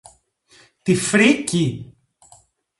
Τι 0.81 0.95
φρίκη! 0.95 1.93